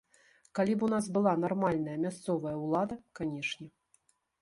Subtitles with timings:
[0.59, 3.67] Калі б у нас была нармальная мясцовая ўлада, канешне.